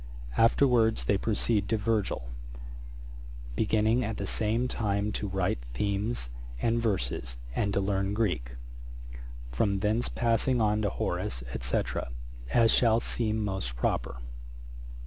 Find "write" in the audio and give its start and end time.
5.27-5.59